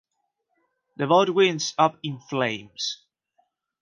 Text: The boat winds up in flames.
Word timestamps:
The 0.95 1.05
boat 1.05 1.29
winds 1.29 1.75
up 1.77 1.99
in 2.01 2.17
flames. 2.21 3.03